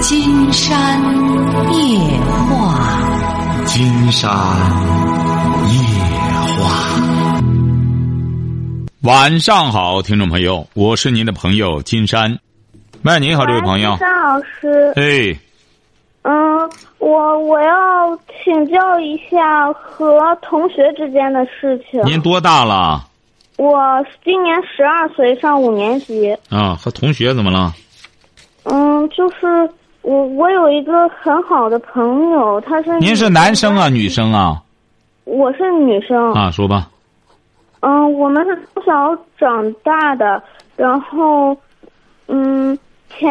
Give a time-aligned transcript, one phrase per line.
[0.00, 1.00] 金山
[1.72, 4.30] 夜话，金山
[5.66, 5.78] 夜
[6.56, 7.00] 话。
[9.02, 12.38] 晚上好，听众朋友，我是您的朋友金山。
[13.02, 13.90] 喂，你好，这位朋友。
[13.90, 14.92] 金山老师。
[14.96, 15.36] 哎。
[16.22, 22.00] 嗯，我我要请教一下和同学之间的事情。
[22.04, 23.04] 您多大了？
[23.56, 23.76] 我
[24.24, 26.36] 今年十二岁，上五年级。
[26.50, 27.74] 啊，和同学怎么了？
[28.64, 29.70] 嗯，就是
[30.08, 32.98] 我我有一个很好的朋友，他是。
[32.98, 34.62] 您是男生啊，女生啊？
[35.24, 36.32] 我是女生。
[36.32, 36.88] 啊，说吧。
[37.80, 40.42] 嗯，我们是从小长大的，
[40.76, 41.54] 然后，
[42.26, 42.76] 嗯，
[43.10, 43.30] 前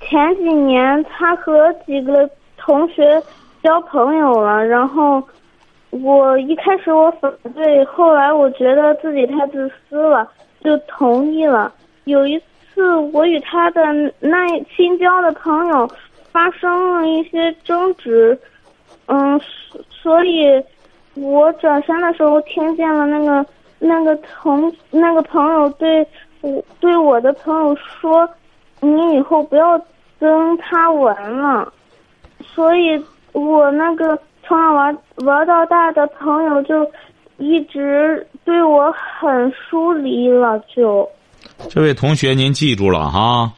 [0.00, 3.22] 前几年他和几个同学
[3.62, 5.22] 交朋友了，然后
[5.90, 10.26] 我一开始我反对，后来我觉得自己太自私了，
[10.64, 11.70] 就同意了。
[12.04, 12.38] 有一
[12.72, 13.82] 次我与他的
[14.18, 15.88] 那新交的朋友
[16.36, 18.38] 发生了一些争执，
[19.06, 19.40] 嗯，
[19.90, 20.62] 所以，
[21.14, 23.46] 我转身的时候听见了那个。
[23.78, 26.04] 那个同那个朋友对
[26.40, 28.26] 我对我的朋友说
[28.80, 29.78] ：“你以后不要
[30.18, 31.70] 跟他玩了。”
[32.40, 32.98] 所以，
[33.32, 36.90] 我那个从小玩玩到大的朋友就
[37.36, 40.58] 一直对我很疏离了。
[40.74, 41.06] 就，
[41.68, 43.52] 这位同学，您记住了哈。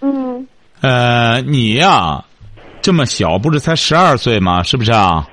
[0.00, 0.46] 嗯。
[0.80, 2.24] 呃，你呀，
[2.80, 4.62] 这么小，不是才十二岁吗？
[4.62, 5.28] 是不是啊？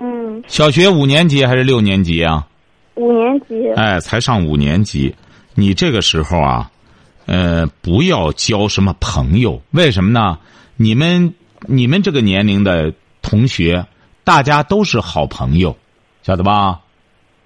[0.00, 0.42] 嗯。
[0.46, 2.46] 小学五年级还是六年级啊？
[2.94, 5.14] 五年级，哎，才上五年级，
[5.54, 6.70] 你这个时候啊，
[7.26, 10.38] 呃，不要交什么朋友，为什么呢？
[10.76, 11.34] 你们
[11.66, 13.84] 你们这个年龄的同学，
[14.24, 15.76] 大家都是好朋友，
[16.22, 16.80] 晓得吧？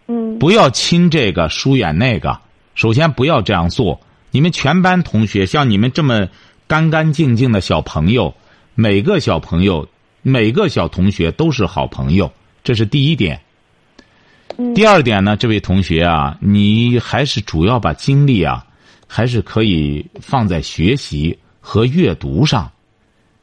[0.07, 0.39] 嗯。
[0.39, 2.39] 不要亲这个疏远那个，
[2.77, 4.01] 首先不要这样做。
[4.31, 6.29] 你们全班同学，像你们这么
[6.71, 8.33] 干干净净的小朋友，
[8.77, 9.89] 每个小朋友，
[10.23, 12.33] 每个小同学都是好朋友，
[12.63, 13.41] 这是第一点。
[14.73, 18.65] 第二点呢，这位同学啊，你还是主要把精力啊，
[19.09, 22.71] 还是可以放在学习和阅读上。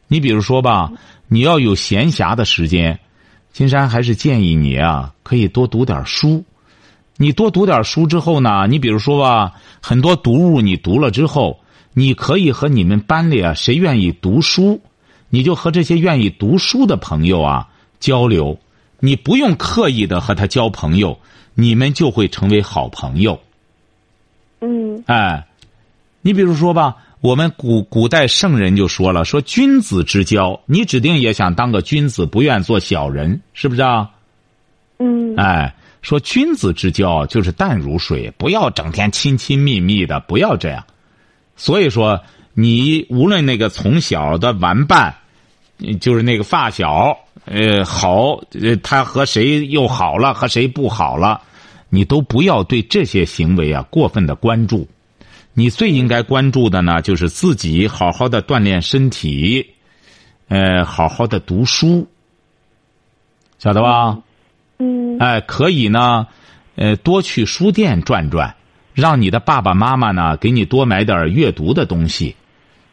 [0.08, 0.90] 你比如说吧，
[1.28, 2.98] 你要有闲暇的时间，
[3.52, 6.46] 金山还是建议你啊，可以多读点书。
[7.18, 9.52] 你多读点书之后呢，你比如说吧，
[9.82, 11.60] 很多读物你读了之后，
[11.98, 14.80] 你可以和你们班里啊，谁愿意读书，
[15.32, 17.70] 你就和这些愿意读书的朋友啊
[18.00, 18.60] 交流。
[19.00, 21.18] 你不用刻意的和他交朋友，
[21.56, 23.40] 你们就会成为好朋友。
[24.62, 25.04] 嗯。
[25.08, 25.48] 哎，
[26.22, 34.12] 你比如说吧，我们古古代圣人就说了，说君子之交，你指定也想当个君子，不愿做小人，是不是啊？
[35.00, 35.36] 嗯。
[35.36, 40.86] 哎，说君子之交就是淡如水，不要整天亲亲密密的，不要这样。
[41.58, 42.22] 所以说，
[42.54, 45.14] 你无论那个从小的玩伴，
[46.00, 47.18] 就是那个发小。
[47.46, 51.42] 呃，好，呃，他和谁又好了，和谁不好了，
[51.90, 54.86] 你都不要对这些行为啊过分的关注。
[55.54, 59.66] 你最应该关注的呢，就是自己好好的锻炼身体，
[60.50, 62.06] 呃，好好的读书，
[63.60, 64.20] 晓得吧？
[64.80, 65.18] 嗯。
[65.20, 66.28] 哎，可以呢，
[66.76, 68.57] 呃，多去书店转转，
[68.98, 72.36] 让你的爸爸妈妈呢给你多买点阅读的东西。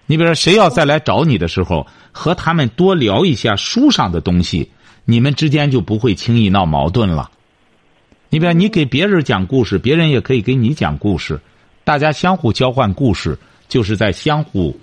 [0.04, 4.70] 你比如说，谁要再来找你的时候，和他们多聊一下书上的东西，
[5.06, 7.30] 你们之间就不会轻易闹矛盾了。
[8.28, 11.40] 你比如你给别人讲故事，别人也可以给你讲故事，
[11.84, 14.78] 大家相互交换故事，就是在相互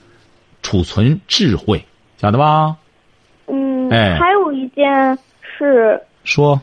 [0.64, 1.86] 储存智慧，
[2.18, 2.76] 晓得吧？
[3.46, 3.92] 嗯。
[3.92, 4.18] 哎。
[4.18, 6.02] 还有一件事。
[6.24, 6.60] 说。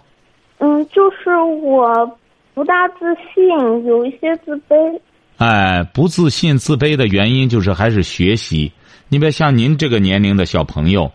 [0.58, 2.18] 嗯，就是我
[2.58, 5.00] 不大自信，有一些自卑。
[5.36, 8.72] 哎，不自信、自卑的原因就是还是学习。
[9.08, 11.12] 你别像您这个年龄的小朋友，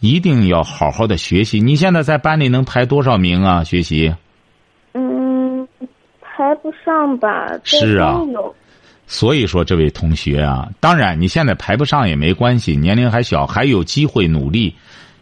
[0.00, 1.62] 一定要好好的学习。
[1.62, 3.64] 你现在在班里能排多少名啊？
[3.64, 4.14] 学习？
[4.92, 5.66] 嗯，
[6.20, 7.46] 排不上吧。
[7.64, 8.20] 是啊。
[9.06, 14.74] 所以说，这位同学啊，当然你现在排不上也没关系，年龄还小，还有机会努力。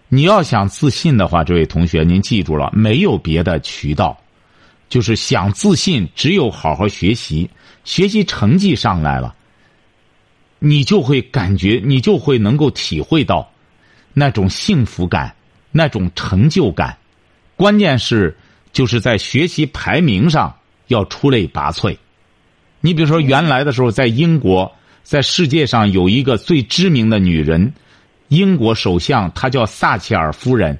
[0.08, 4.19] 你要想自信的话，这位同学，您记住了，没有别的渠道，
[4.90, 7.48] 就是想自信，只有好好学习。
[7.82, 9.34] 学习成绩上来了，
[10.58, 13.50] 你就会感觉，你就会能够体会到
[14.12, 15.34] 那种幸福感、
[15.72, 16.98] 那种成就感。
[17.56, 18.37] 关键是
[18.70, 20.54] 就是在学习排名上
[20.88, 21.96] 要出类拔萃。
[22.82, 24.70] 你比如说，原来的时候在英国，
[25.02, 27.72] 在世界上有一个最知名的女人，
[28.28, 30.78] 英国首相，她叫撒切尔夫人。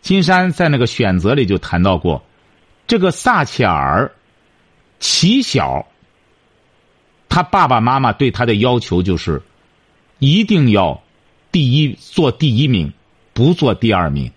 [0.00, 2.22] 金山在那个选择里就谈到过，
[2.86, 4.12] 这个撒切尔。
[5.00, 5.86] 起小，
[7.28, 9.42] 他爸爸妈妈对他的要求就是，
[10.18, 11.02] 一定要
[11.52, 12.90] 第一做第一名，
[13.34, 14.32] 不做第二名。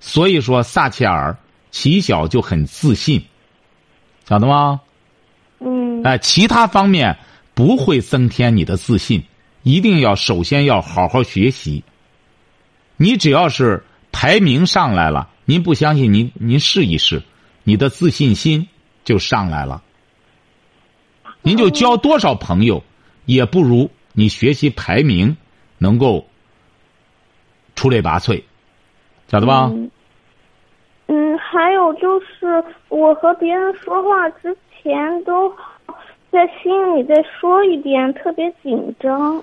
[0.00, 1.38] 所以说，撒切尔
[1.70, 3.24] 起小就很自信，
[4.28, 4.82] 晓得吗？
[5.60, 7.16] 嗯哎，其他方面
[7.54, 9.24] 不会增添你的自信，
[9.62, 11.84] 一定要首先要好好学习。
[12.98, 17.22] 你只要是排名上来了，您不相信，您您试一试，
[17.64, 18.68] 你的自信心
[19.04, 19.82] 就上来了。
[21.42, 22.82] 您就交多少朋友，
[23.26, 25.36] 也不如你学习排名
[25.78, 26.26] 能够
[27.74, 28.42] 出类拔萃，
[29.28, 29.70] 晓得吧？
[29.72, 29.90] 嗯
[31.08, 35.50] 嗯，还有就是我和别人说话之前都
[36.30, 39.42] 在心里再说一遍，特别紧张。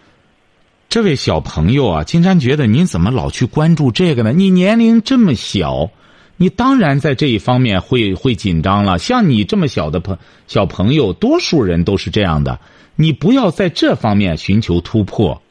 [0.87, 4.31] 这位小朋友啊，金山觉得您怎么老去关注这个呢？
[4.31, 5.91] 你年龄这么小，
[6.41, 8.97] 你当然在这一方面会会紧张了。
[8.97, 12.59] 像你这么小的朋小朋友，多数人都是这样的。
[12.95, 15.41] 你不要在这方面寻求突破。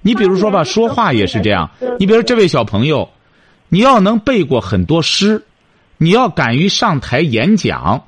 [0.00, 1.70] 你比如说吧，说话也是这样。
[1.98, 3.10] 你比如这位小朋友，
[3.68, 5.44] 你要能背过很多诗，
[5.98, 8.04] 你要敢于上台演讲，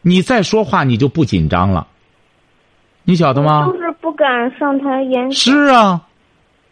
[0.00, 1.88] 你再说话你就不紧张了。
[3.02, 3.66] 你晓得吗？
[3.66, 5.32] 就是不敢上台演讲。
[5.32, 6.06] 是啊，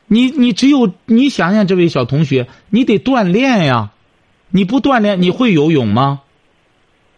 [0.06, 3.90] 你你只有你想想，这位小同学，你得锻炼呀。
[4.56, 6.22] 你不锻炼，你会游泳吗？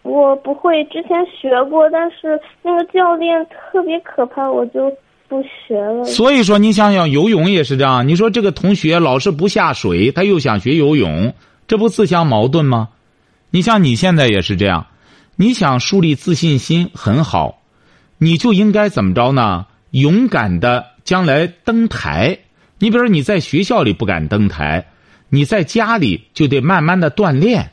[0.03, 4.93] 我不会，之前学过，但是那个教练特别可怕，我就
[5.29, 6.05] 不学了。
[6.05, 8.09] 所以说，你想想，游泳也是这样。
[8.09, 11.33] 你说这个同学老是不下水，他又想学游泳，
[11.69, 12.89] 这不自相矛盾吗？
[13.51, 14.89] 你像你现在也是这样，
[15.37, 17.61] 你想树立自信心很好，
[18.19, 19.67] 你就应该怎么着呢？
[19.93, 22.39] 勇敢的将来登台。
[22.81, 24.89] 你比如说你在学校里不敢登台，
[25.29, 27.71] 你在家里就得慢慢的锻炼。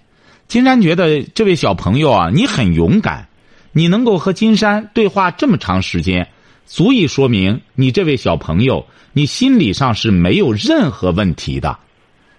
[0.48, 3.28] 金山觉得这位小朋友啊，你很勇敢，
[3.72, 6.30] 你能够和金山对话这么长时间，
[6.66, 11.80] 足以说明你这位小朋友，你心理上是没有任何问题的。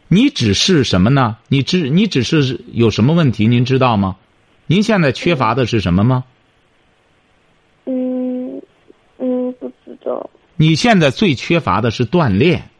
[0.08, 1.36] 你只是什么呢？
[1.48, 3.48] 你只你只是有什么问题？
[3.48, 4.16] 您知道吗？
[4.66, 6.24] 您现在缺乏的是什么吗？
[7.86, 8.62] 嗯
[9.19, 10.30] 嗯，不知道。
[10.54, 12.70] 你现在最缺乏的是锻炼。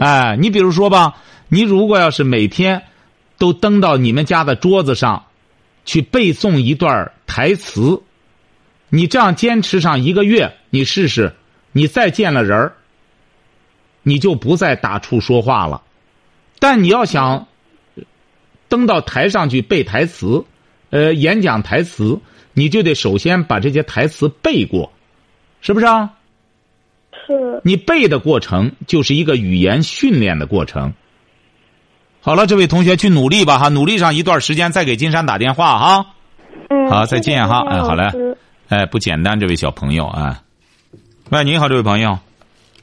[0.00, 1.16] 哎，你比如说吧，
[1.48, 2.82] 你如果要是每天
[3.38, 5.26] 都登到你们家的桌子上，
[5.84, 8.02] 去背诵一段台词，
[8.88, 11.34] 你这样坚持上一个月，你试试，
[11.72, 12.72] 你再见了人儿，
[14.02, 15.82] 你就不再打怵说话了。
[16.58, 17.48] 但你要想
[18.68, 20.44] 登到台上去背台词，
[20.90, 22.20] 呃，演讲台词，
[22.54, 24.92] 你就得首先把这些台词背过，
[25.60, 26.14] 是不是啊？
[27.36, 30.92] 是你背的过程就是一个语言训练的过程。
[32.20, 36.06] 好了，这位同学去努力吧哈，努力上一段时间再给金山打电话哈。
[36.68, 36.88] 嗯。
[36.88, 38.10] 好再见哈哎好嘞
[38.68, 40.40] 哎，不简单，这位小朋友啊。
[41.30, 42.18] 喂，你好，这位朋友，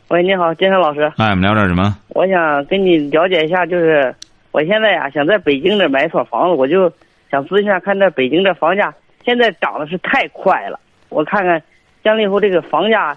[0.09, 1.95] 喂，你好，金山老师，哎，我们聊点什么？
[2.09, 4.13] 我想跟你了解一下，就是
[4.51, 6.91] 我现在呀、想在北京这买一所房子，我就
[7.31, 8.93] 想咨询一下，看这北京这房价
[9.23, 10.79] 现在涨的是太快了，
[11.09, 11.61] 我看看
[12.03, 13.15] 将来以后这个房价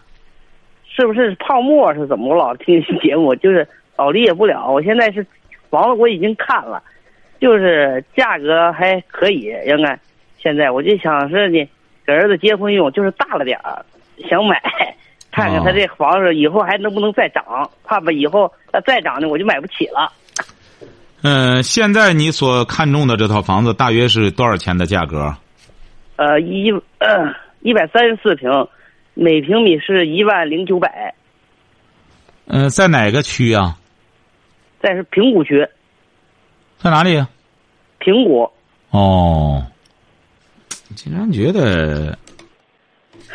[0.95, 2.29] 是不是泡沫是怎么？
[2.29, 3.67] 我老听你节目，就是
[3.97, 4.71] 老理解不了。
[4.71, 5.27] 我现在是
[5.71, 6.83] 房子我已经看了，
[7.41, 9.99] 就是价格还可以，应该
[10.39, 11.69] 现在我就想是呢，
[12.07, 13.85] 给儿子结婚用，就是大了点儿，
[14.29, 14.61] 想买。
[15.31, 17.43] 看看他这房子以后还能不能再涨，
[17.85, 20.13] 怕吧以后它再涨呢，我就买不起了。
[21.23, 25.35] 嗯、现在你所看中的这套房子大约是多少钱的价格？
[26.17, 28.51] 呃，一呃一百三十四平，
[29.15, 31.15] 每平米是一万零九百，
[32.47, 33.79] 嗯、在哪个区啊？
[34.81, 35.69] 在是平谷区，
[36.79, 37.25] 在哪里？
[37.99, 38.51] 平谷。
[38.91, 39.65] 哦，
[40.95, 42.19] 经常觉得，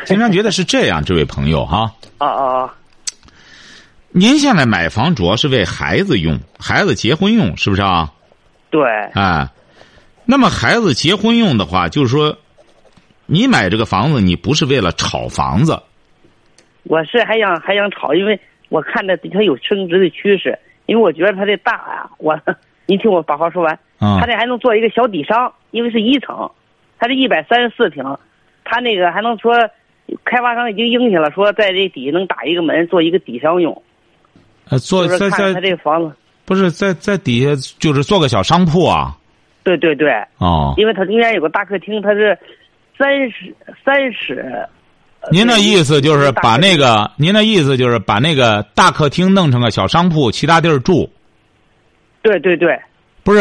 [0.04, 2.74] 经常觉得是这样，这位朋友哈，啊啊啊！
[4.10, 8.12] 您现在买房主要是为孩子用，孩子结婚用，是不是啊？
[8.70, 8.82] 对，
[9.14, 9.48] 哎，
[10.24, 12.36] 那么孩子结婚用的话，就是说，
[13.30, 15.78] 你买这个房子，你不是为了炒房子，
[16.84, 22.40] 我是还想还想炒，因为我看着它有升值的趋势，因为我觉得它这大呀，我
[22.86, 26.50] 你听我把话说完，啊它这还能做一个小底商，因为是一层，
[26.98, 28.02] 它这一百三十四平，
[28.64, 29.52] 它那个还能说，
[30.24, 33.82] 开发商已经应下了，说在这底下能打一个门，做一个底商用，
[34.70, 36.16] 呃，做在就是看它这个房子，
[36.46, 39.14] 不是在在底下就是做个小商铺啊？
[39.64, 42.38] 对对对，哦，因为它中间有个大客厅，它是
[42.98, 44.66] 三十三室。
[45.20, 51.10] 呃您的意思就是把那个个，您的意思就是把那个大客厅弄成个小商铺，其他地儿住，
[52.22, 52.78] 对对对，
[53.24, 53.40] 不是？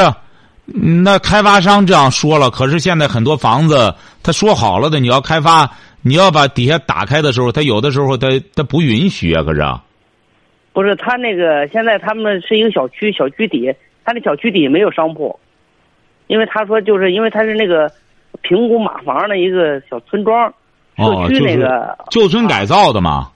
[0.74, 5.70] 嗯那开发商这样说了，可是现在很多房子他说好了的，你要开发，
[6.02, 9.82] 你要把底下打开的时候，他有的时候他他不允许啊，可是啊。
[10.74, 13.72] 不是他那个现在他们是一个小区，小区底，
[14.04, 15.40] 他那小区底没有商铺，
[16.26, 17.90] 因为他说就是因为他是那个
[18.42, 20.54] 平谷马房的一个小村庄，
[20.98, 23.32] 哦，社区就是那个、旧村改造的嘛。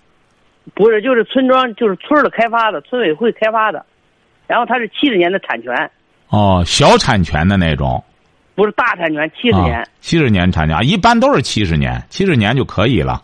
[0.73, 3.85] 不是就是村庄就是村儿的开发的，村委会开发的，
[4.47, 5.91] 然后它是七十年的产权，
[6.29, 8.03] 哦，小产权的那种。
[8.53, 13.23] 不是大产权，七十年、啊，七十年产权，一般都是七十年，七十年就可以了。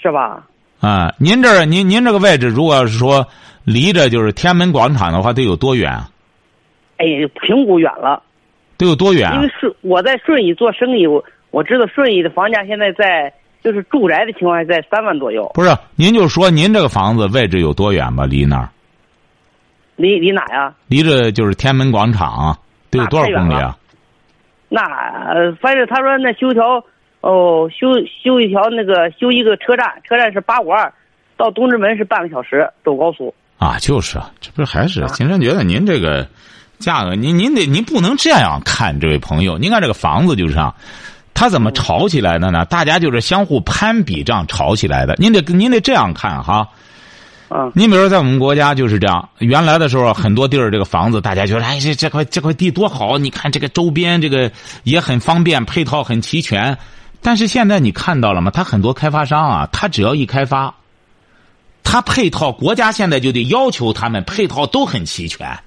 [0.00, 0.46] 是吧？
[0.80, 3.26] 啊，您这儿您您这个位置，如果要是说
[3.64, 6.08] 离着就是天安门广场的话，得有多远啊？
[6.96, 7.04] 哎，
[7.40, 8.22] 平谷远了。
[8.84, 9.48] 得有多远啊因为？
[9.58, 18.26] 顺我在顺义做生意，我我知道顺义的房价现在在就是住宅的情况下在三万左右，不是，您就说您这个房子位置有多远吧？
[18.26, 18.68] 离那儿，
[19.96, 20.74] 离离哪呀？
[20.88, 22.58] 离着就是天安门广场啊，
[22.90, 23.76] 得有多少公里啊？
[24.68, 26.82] 那呃反正他说那修条
[27.20, 27.88] 哦修
[28.24, 30.92] 修一条那个修一个车站，车站是八五二，
[31.36, 33.32] 到东直门是半个小时走高速。
[33.58, 36.26] 啊，就是啊，这不是还是啊金山觉得您这个
[36.82, 40.74] 价格，您您得您不能这样看，这位朋友，您看这个房子就是这样，
[41.32, 42.66] 它怎么炒起来的呢？
[42.66, 45.14] 大家就是相互攀比这样炒起来的。
[45.18, 46.68] 您得您得这样看哈。
[47.54, 54.50] 嗯你比如说，在我们国家就是这样，原来的时候很多地儿这个房子，大家觉得哎这这块这块地多好，你看这个周边这个
[54.84, 56.78] 也很方便，配套很齐全。
[57.20, 58.50] 但是现在你看到了吗？
[58.50, 60.74] 他很多开发商啊，他只要一开发，
[61.84, 65.60] 他配套国家现在就得要求他们配套都很齐全，嗯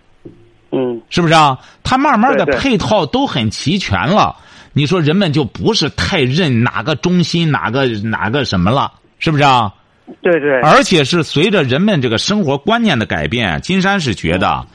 [1.09, 1.57] 是不是啊？
[1.83, 4.35] 它慢慢的配套都很齐全了，
[4.73, 9.73] 你说人们就不是太认哪个中心哪个哪个什么了，是不是啊？
[10.21, 14.65] 对对而且是随着人们这个生活观念的改变，金山是觉得，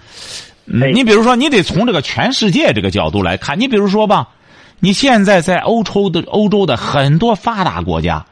[0.65, 3.59] 你比如说，你得从这个全世界这个角度来看。
[3.61, 4.29] 你比如说吧，
[4.81, 8.27] 你现在在欧洲的欧洲的很多发达国家，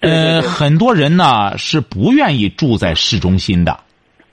[0.00, 3.78] 呃，很多人呢是不愿意住在市中心的。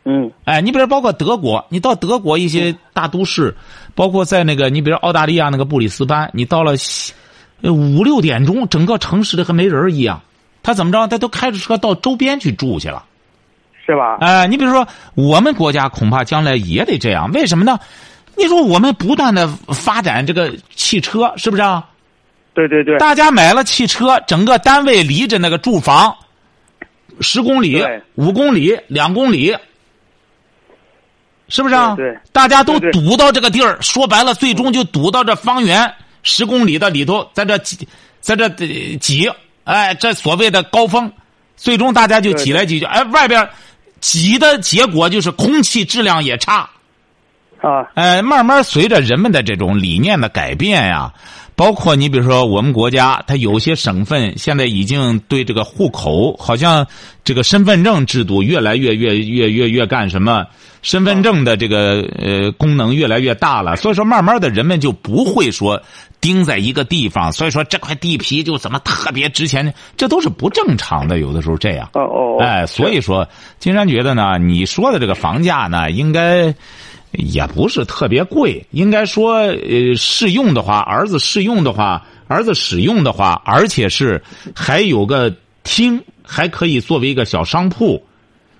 [0.05, 3.55] 嗯哎，你比如包括德国，你到德国一些大都市，
[3.95, 6.73] 包括在那个你比如澳大利亚那个布里斯班，你到了
[7.63, 10.21] 五六点钟，整个城市的和没人一样。
[10.63, 11.07] 他怎么着？
[11.07, 13.05] 他都开着车到周边去住去了。
[13.85, 14.17] 是吧？
[14.21, 17.31] 哎、你比如说，我们国家恐怕将来也得这样。
[17.31, 17.79] 为什么呢？
[18.37, 21.85] 你说我们不断的发展这个汽车，是不是啊？
[22.53, 26.15] 对对对大家买了汽车，整个单位离着那个住房
[27.19, 27.83] 十公里、
[28.15, 29.55] 五公里、两公里，
[31.49, 31.95] 是不是啊？
[31.97, 32.17] 对对。
[32.31, 37.87] 大家都堵到这个地儿，说白了，最终就堵到这方圆十公里的里头，在这挤，
[38.21, 39.29] 在这呃挤，
[39.63, 41.11] 哎，这所谓的高峰，
[41.57, 43.49] 最终大家就挤来挤去，哎，外边
[43.99, 46.69] 挤的结果就是空气质量也差。
[47.61, 47.83] 啊。
[47.95, 51.11] 哎，慢慢随着人们的这种理念的改变呀，
[51.59, 56.87] 包括你比如说我们国家，它有些省份现在已经对这个户口，好像
[57.25, 60.45] 这个身份证制度越来越越越越越干什么，
[60.81, 65.81] 身份证的这个呃功能越来越大了，所以说慢慢的人们就不会说
[66.21, 71.89] 盯在一个地方，所以说这块地皮就怎么特别值钱，这都是不正常的，有的时候这样。
[71.91, 73.27] 哦哦，哦哎，所以说，
[73.59, 76.55] 金山觉得呢，你说的这个房价呢，应该
[77.11, 84.21] 也不是特别贵，应该说，呃，适用的话，儿子适用的话，儿子使用的话，而且是
[84.55, 88.03] 还有个厅，还可以作为一个小商铺，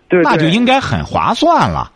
[0.07, 1.91] 对那就应该很划算了。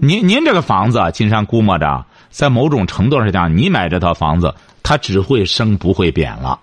[0.00, 6.58] 您您这个房子，金山估摸着，在某种程度上讲，你买这套房子，它只会升不会贬了。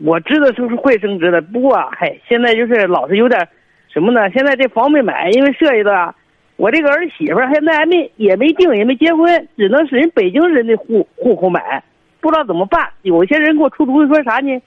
[0.00, 3.46] 我知道就是会升值的，不过嗨，现在就是老是有点
[3.92, 4.30] 什么呢？
[4.30, 6.14] 现在这房没买，因为涉及到
[6.62, 11.82] 我这个儿媳妇儿现在还没也没定也没结婚，只能是人北京人的户户口买，
[12.20, 12.88] 不知道怎么办。
[13.02, 14.62] 有些人给我出主意说啥呢？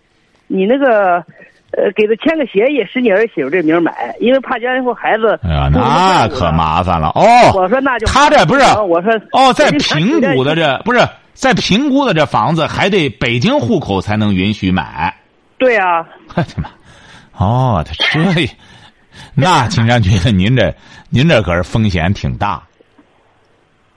[0.47, 1.23] 你那个
[1.71, 7.23] 呃，给他签个协议，使你儿媳妇这名买，因为怕将来以后孩子哎呀，那可麻烦了哦。
[7.55, 10.99] 我说那就他这不是我说哦，在平谷的这不是
[11.33, 15.15] 在平谷的这房子，还得北京户口才能允许买。
[15.57, 16.69] 对啊， 我的妈！
[17.37, 18.49] 哦，他这，
[19.35, 20.73] 那金山觉得您这
[21.09, 22.61] 您这可是风险挺大。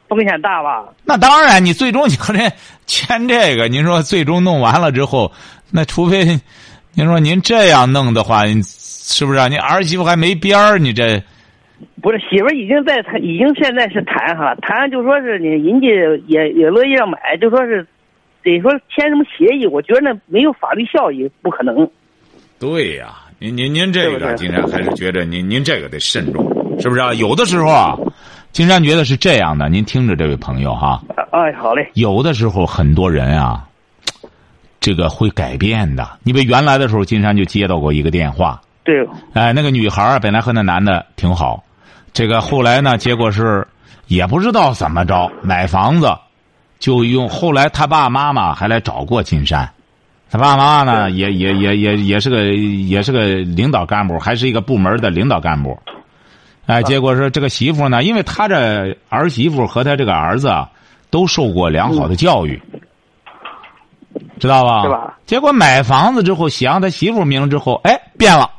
[0.09, 0.89] 风险大吧？
[1.05, 2.51] 那当然，你最终你和这
[2.87, 5.31] 签这个，您说最终弄完了之后，
[5.71, 6.25] 那除非
[6.95, 9.49] 您说您这样弄的话，是不是、啊？
[9.49, 11.23] 你儿媳妇还没边儿，你这
[12.01, 15.87] 不是媳妇儿已经在谈，已经现在是谈哈，谈就说是你人家
[16.27, 17.87] 也也乐意让买，就说是
[18.43, 21.87] 得说签什么协议，我觉得那没有法律效益，不可能。
[22.59, 26.45] 对呀、您您您这个，金山还是觉得您您这个得慎重，
[26.81, 27.15] 是不是啊？
[27.15, 27.97] 有的时候啊，
[28.51, 33.65] 金山觉得是这样的，您听着，这位朋友哈，哎，好嘞，有的时候很多人啊，
[34.81, 36.19] 这个会改变的。
[36.25, 41.63] 你比如原来的时候，金山就接到过一个电话，对，哎，那个女孩儿本来和那男的挺好，
[42.13, 43.65] 这个后来呢，结果是
[44.09, 46.13] 也不知道怎么着买房子，
[46.81, 49.71] 就用后来他爸妈妈还来找过金山，
[50.31, 55.79] 他爸妈妈呢也也也也也是个也是个领导干部，还是一个部门的领导干部。
[56.67, 60.69] 哎，结果说这个媳妇呢，因为他这儿媳妇和他这个儿子啊
[61.09, 62.61] 都受过良好的教育，
[64.39, 64.83] 知道吧？
[64.83, 65.17] 是吧？
[65.25, 68.51] 结果买房子之后写上他媳妇名之后，哎，变了，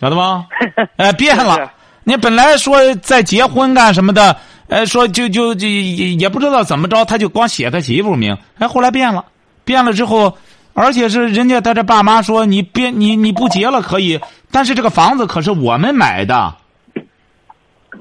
[0.00, 0.46] 晓得吗？
[0.98, 1.70] 哎，变了。
[2.02, 4.36] 你本来说在结婚干什么的，
[4.66, 8.36] 呃，说就就就也也不知道怎么着，他就光写他媳妇名。
[8.58, 9.24] 哎，后来变了，
[9.64, 10.36] 变了之后，
[10.74, 16.54] 而且是人家他这爸妈说你别你你不结了可以，但是这个房子可是我们买的。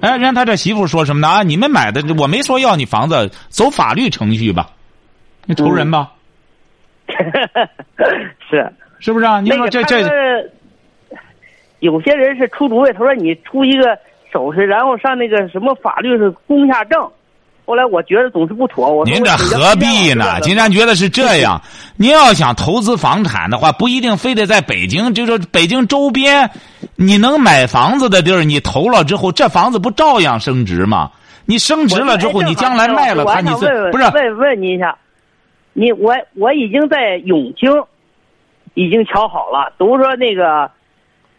[0.02, 1.28] 哎，人家他这媳妇说什么呢？
[1.28, 4.70] 啊，你们买的，我没说要你房子，走法律程序吧，
[5.46, 6.12] 你愁人吧，
[8.50, 8.74] 是。
[9.00, 9.42] 是不是啊？
[9.42, 10.10] 你说这这说
[11.80, 14.00] 有些人是出主意，他说你出一个
[14.32, 17.12] 手续，然后上那个什么法律是公下证。
[17.66, 20.40] 后来我觉得总是不妥，我说您这何必呢？
[20.42, 21.62] 今金山觉得是这样，
[21.96, 26.50] 您要想投资房产的话，不一定非得在北京，就是北京周边，
[26.96, 31.10] 你能买房子的地儿，你投了之后，这房子不照样升值吗？
[31.46, 34.04] 你升值了之后，你将来卖了它，你是是不是？
[34.14, 34.98] 问问您一下，
[35.74, 37.70] 你我我已经在永清
[38.74, 40.70] 已经瞧好了，都说那个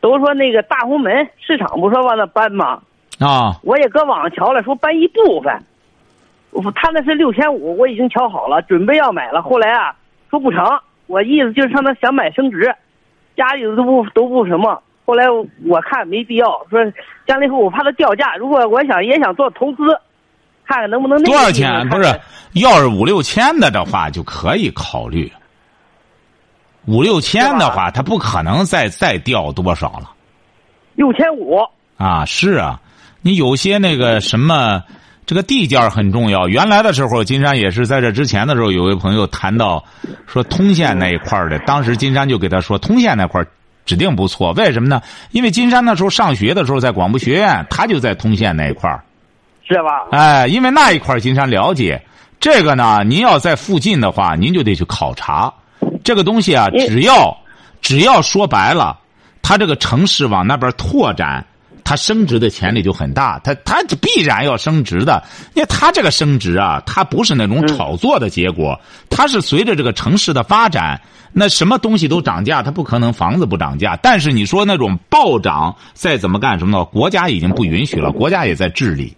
[0.00, 2.80] 都说那个大红门市场不说往那搬吗？
[3.18, 5.52] 啊，我也搁网上瞧了，说搬一部分，
[6.54, 9.42] 我他那是六千五，我已经瞧好了，准备要买了。
[9.42, 9.94] 后来啊，
[10.30, 10.64] 说不成，
[11.08, 12.74] 我意思就是上那想买升值，
[13.36, 14.80] 家里都不都不什么。
[15.04, 15.24] 后来
[15.66, 16.78] 我看没必要，说
[17.26, 18.36] 将来以后我怕它掉价。
[18.36, 19.82] 如果我想也想做投资，
[20.64, 21.86] 看看能不能那多少钱？
[21.88, 22.08] 不是
[22.54, 25.30] 要是五六千的的话，就可以考虑。
[26.86, 30.10] 五六千的话，它不可能再再掉多少了。
[30.94, 31.58] 六千五？
[31.96, 32.80] 啊，是啊，
[33.22, 34.84] 你有些那个什么，
[35.26, 36.48] 这个地界很重要。
[36.48, 39.84] 原来的时候，金山也是在这之前的时候，有位朋友谈到
[40.26, 43.46] 说通县那一块儿的，当时金山就给他说，通县那块儿
[43.86, 44.52] 指定不错。
[44.52, 45.00] 为什么呢？
[45.30, 49.02] 因为金山那时候上学的时候在广播学院，他就在通县那一块儿。
[49.66, 50.08] 是吧？
[50.10, 52.02] 哎，因为那一块金山了解，
[52.38, 55.50] 这个呢，您要在附近的话，您就得去考察。
[56.02, 57.34] 这个东西啊，嗯只要
[57.80, 58.98] 只要说白了，
[59.40, 61.46] 它这个城市往那边拓展，
[61.84, 63.38] 它升值的潜力就很大。
[63.44, 65.22] 它它必然要升值的，
[65.54, 71.00] 因为它这个升值啊，它不是那种炒作的结果，它是随着这个城市的发展，
[71.32, 73.96] 那什么东西都涨价，它不可能房子不涨价。
[74.02, 76.84] 但是你说那种暴涨，再怎么干什么呢？
[76.86, 79.14] 国家已经不允许了，国家也在治理。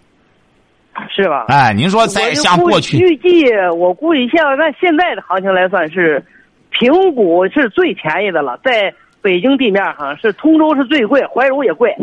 [1.15, 1.45] 是吧？
[1.49, 3.45] 哎，您说再像过去，预计
[3.79, 6.25] 我估计现在按现在的行情来算是，
[6.71, 11.95] 平谷是最便宜的了，在北京地面上是通州是最贵，怀柔也贵。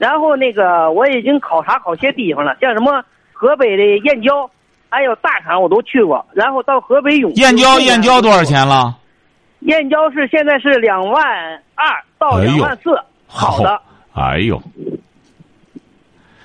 [0.00, 4.50] 然后那个我已经考察好些地方了，像什么河北的燕郊，
[4.88, 6.26] 还有大厂我都去过。
[6.32, 8.44] 然后到河北永燕郊燕郊多少？
[8.44, 8.96] 钱了？
[9.60, 11.24] 燕郊是现在是两万
[11.74, 12.90] 二到两万四，
[13.26, 13.80] 好的。
[14.12, 14.62] 哎呦，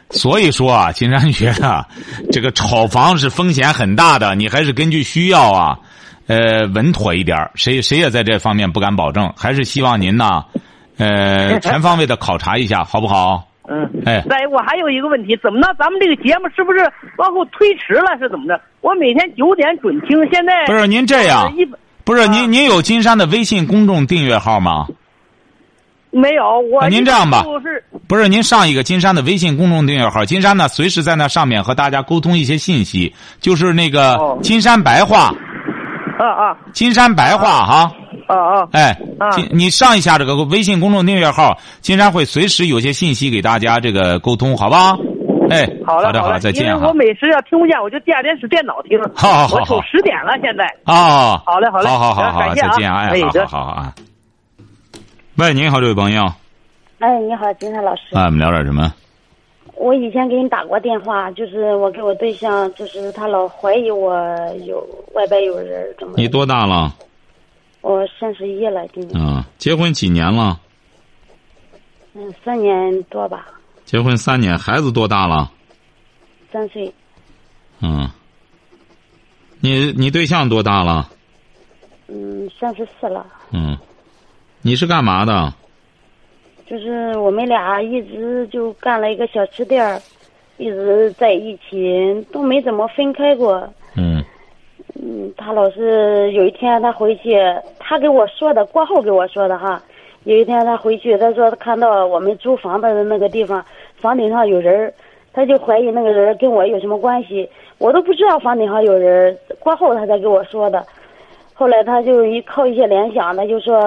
[0.10, 1.86] 所以说啊，金山觉得
[2.32, 5.80] 这个炒房是风险很大的，你还是根据需要啊，
[6.28, 10.46] 呃，稳妥一点儿谁谁也在这方面不敢保证，还是希望您呢，
[10.98, 13.48] 呃， 全方位的考察一下，好不好？
[13.70, 15.68] 嗯，哎再我还有一个问题，怎么呢？
[15.78, 16.80] 咱们这个节目是不是
[17.18, 18.18] 往后推迟了？
[18.20, 18.60] 是怎么着？
[18.82, 21.54] 我每天九点准听，现在不是您这样
[22.04, 24.88] 不是啊您您有金山的微信公众订阅号吗？
[26.10, 35.34] 没有我啊您这样吧就是不是，您上一个金山的微信公众订阅号，金山呢随时在那上面和大家沟通一些信息，就是那个哦金山白话，
[36.20, 37.92] 啊啊金山白话哈。
[38.28, 44.98] 啊啊哎啊，你上一下这个微信公众订阅号，金山会随时有些信息给大家这个沟通，好吧？
[45.50, 46.94] 哎，好的的，好好，再见哈因为我。
[46.94, 48.98] 每时要听不见，我就第二天使电脑听。
[49.14, 50.66] 好好好我瞅十点了，现在。
[50.86, 53.94] 啊，好嘞好嘞好好好好，行感谢啊再见，哎，好好好好啊。
[55.38, 56.24] 喂，您好，这位朋友，
[57.00, 58.02] 哎，你好，金山老师。
[58.14, 58.94] 啊，我们聊点什么？
[59.76, 64.16] 我以前给你打过电话，就是我给我对象，就是他老怀疑我
[64.66, 66.14] 有外边有人，怎么？
[66.18, 66.94] 你多大了？
[67.82, 70.60] 我三十一了，今年啊，结婚几年了？
[72.14, 73.48] 嗯三年多吧，
[73.86, 75.52] 结婚三年，孩子多大了？
[76.52, 76.94] 三岁，
[77.82, 78.10] 嗯。
[79.60, 81.10] 你你对象多大了？
[82.08, 83.26] 嗯三十四了。
[83.52, 83.78] 嗯。
[84.62, 85.54] 你是干嘛的？
[86.68, 90.02] 就是我们俩一直就干了一个小吃店儿，
[90.58, 93.74] 一直在一起，都没怎么分开过。
[95.38, 97.38] 他老是有一天他回去，
[97.80, 99.82] 他给我说的，过后给我说的哈。
[100.24, 103.64] 有一天他回去，他说他看到我们租房子的那个地方
[103.96, 104.94] 房顶上有人儿，
[105.34, 107.50] 他就怀疑那个人跟我有什么关系。
[107.80, 110.86] 我都不知道房顶上有人，过后他才给我说的。
[111.54, 113.80] 后来他就一靠一些联想，他就说，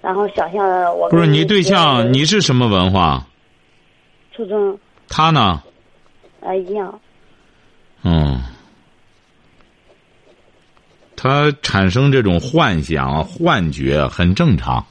[0.00, 3.20] 然后想象我不是你对象，你是什么文化？
[4.32, 5.60] 初中他呢？
[6.40, 7.00] 啊一样。
[8.04, 8.38] 嗯，
[11.16, 14.84] 他产生这种幻想、幻觉很正常。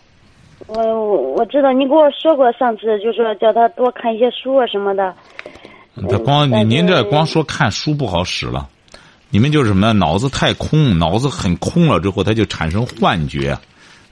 [0.68, 5.14] 我我我知道你跟我说过，上次就说叫他多看一些书啊什么的。
[6.10, 8.68] 他光但是您这光说看书不好使了，
[9.30, 13.56] 你们就是什么脑子太空，脑子很空了之后，他就产生幻觉，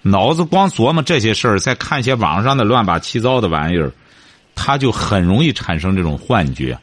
[0.01, 3.91] 脑子光琢磨这些事儿，再看一些网上的乱八七糟的玩意儿，
[4.53, 6.77] 他就很容易产生这种幻觉，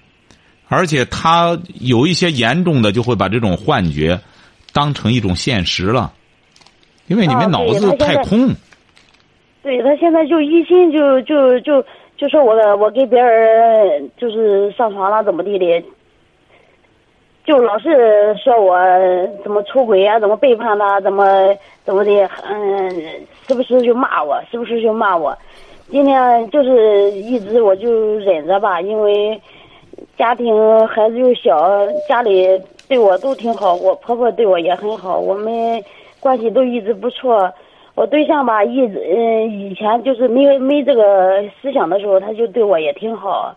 [0.67, 4.19] 而且他有一些严重的就会把这种幻觉
[4.79, 6.13] 当成一种现实了，
[7.09, 8.55] 因为你们啊脑子太空。
[9.61, 11.85] 对他现在就一心就就就
[12.17, 15.85] 就说我我跟别人就是上床了怎么地的，
[17.45, 18.79] 就老是说我
[19.43, 21.25] 怎么出轨啊，怎么背叛他，怎么
[21.85, 22.13] 怎么的，
[22.49, 22.89] 嗯，
[23.49, 25.37] 时不时就骂我，时不时就骂我。
[25.91, 29.41] 今天就是一直我就忍着吧，因为
[30.17, 32.47] 家庭孩子又小，家里
[32.89, 35.83] 对我都挺好，我婆婆对我也很好，我们
[36.21, 37.53] 关系都一直不错。
[37.95, 43.55] 我对象吧，一直嗯，以前就是没没这个思想的时候，他就对我也挺好。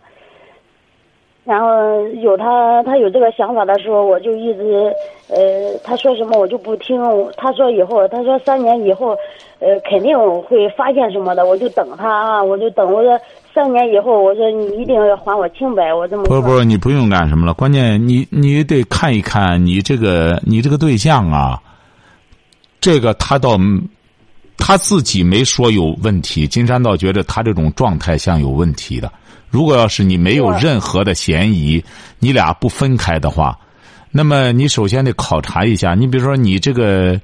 [1.44, 4.94] 然后有他他有这个想法的时候，我就一直
[5.28, 7.00] 呃，他说什么我就不听。
[7.36, 9.16] 他说以后，他说三年以后，
[9.60, 12.92] 呃，肯定会发现什么的，我就等他啊，我就等。
[12.92, 13.18] 我说
[13.54, 16.24] 三年以后，我说你一定要还我清白，我这么。
[16.24, 21.60] 不是不是，你不用干什么了，关键你你得看一看你这个你这个对象啊，
[22.80, 23.58] 这个他倒
[24.56, 29.12] 他自己没说有问题，金山倒觉得他这种状态像有问题的。
[29.50, 31.82] 如果要是你没有任何的嫌疑，
[32.18, 33.58] 你俩不分开的话，
[34.10, 37.20] 那么你首先得考察一下，你比如说你这个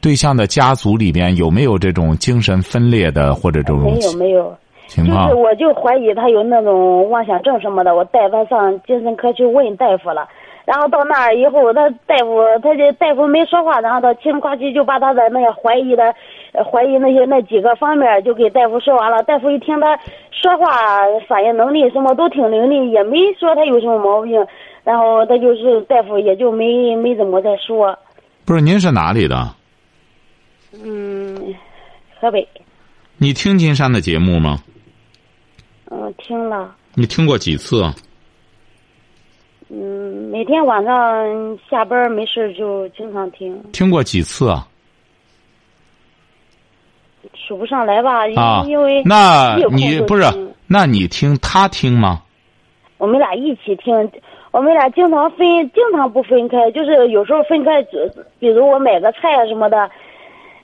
[0.00, 4.56] 对象的家族里边有没有这种精神分裂的或者这种没有没有。
[4.86, 5.42] 情况就是？
[5.42, 10.28] 我就怀疑他有那种妄想症什么的，我带他上精神科去问大夫了。
[10.64, 16.12] 然后到那儿以后，他大夫他这大夫没说话，然后他嘁哩呱唧就把他的那个怀疑的，
[16.52, 19.22] 呃怀疑那些那几个方面就给大夫说完了。
[19.22, 19.96] 大夫一听他
[20.32, 20.66] 说话
[21.28, 24.44] 反应能力什么都挺伶俐，也没说他有什么毛病。
[24.82, 27.96] 然后他就是大夫也就没没怎么再说。
[28.44, 29.36] 不是您是哪里的？
[30.84, 31.54] 嗯，
[32.20, 32.46] 河北，
[33.18, 34.58] 你听金山的节目吗？
[35.90, 36.74] 嗯，听了。
[36.94, 37.82] 你听过几次？
[39.68, 44.66] 嗯，每天晚上下班没事就经常听，听过几次啊？
[47.34, 50.22] 数不上来吧，因、啊因为，那你不是？
[50.68, 52.22] 那你听他听吗？
[52.98, 53.92] 我们俩一起听，
[54.52, 59.90] 我们俩经常分，经常不分开，就是有时候分开，只比如我买个菜啊什么的，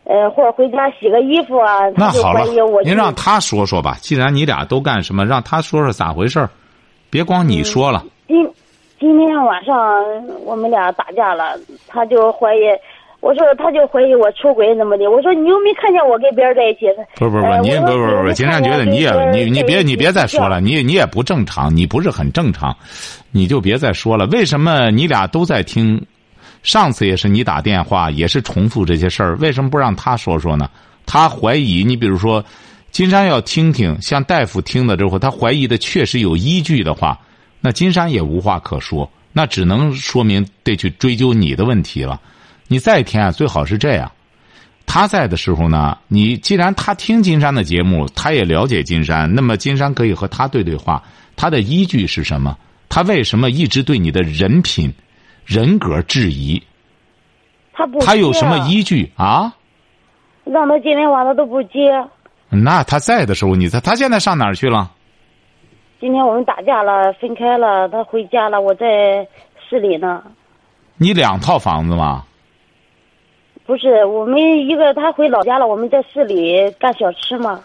[0.05, 2.45] 呃，或者回家洗个衣服啊，就那好了
[2.85, 3.97] 您让他说说吧。
[4.01, 6.51] 既然你俩都干什么，让他说说咋回事儿
[7.09, 8.05] 别光你说了。
[8.27, 8.37] 今
[8.99, 9.75] 今天晚上
[10.45, 12.61] 我们俩打架了，他就怀疑，
[13.21, 22.77] 我说他就怀疑我出轨怎么的，我说你又没看见我跟别人在一起，不是不是不呃是，您不是不是不是，我金山觉得你也你你别你别再说了，你你也不正常，你不是很正常，
[23.31, 24.27] 你就别再说了。
[24.27, 26.05] 为什么你俩都在听？
[26.63, 30.71] 上次也是你打电话，也是重复这些事儿，为什么不让他说说呢？
[31.05, 32.45] 他怀疑你，比如说，
[32.91, 37.19] 金山要听听，像大夫听了之后，他怀疑的确实有依据的话，
[37.61, 42.21] 那金山也无话可说，那只能说明得去追究你的问题了。
[42.69, 44.11] 你再听啊，最好是这样。
[44.87, 51.03] 他在的时候呢，你既然他听金山的节目，他也了解金山，那么金山可以和他对对话。
[51.35, 52.57] 他的依据是什么？
[52.89, 54.93] 他为什么一直对你的人品、
[55.45, 56.63] 人格质疑？
[57.73, 59.55] 他不他有什么依据啊？
[60.45, 62.05] 让他接电话他都不接。
[62.51, 64.91] 那他在的时候，你他他现在上哪儿去了？
[66.01, 68.87] 今天我们打架了，分开了，他回家了，我在
[69.69, 70.23] 市里呢。
[70.97, 72.25] 你两套房子吗？
[73.65, 77.61] 不是，我们一个他回老家了，我们在市里干小吃嘛。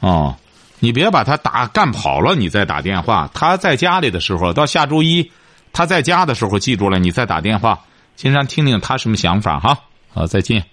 [0.00, 0.36] 哦，
[0.78, 3.28] 你别把他打干跑了，你再打电话。
[3.32, 5.32] 他在家里的时候，到下周一，
[5.76, 7.78] 他在家的时候，记住了，你再打电话。
[8.14, 9.76] 金山听听他什么想法哈。
[10.10, 10.64] 好，再见。